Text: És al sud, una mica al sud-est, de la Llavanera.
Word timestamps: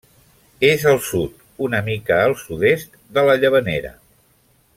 És 0.69 0.85
al 0.91 0.97
sud, 1.09 1.35
una 1.67 1.81
mica 1.89 2.17
al 2.31 2.35
sud-est, 2.47 2.99
de 3.19 3.27
la 3.29 3.37
Llavanera. 3.45 3.95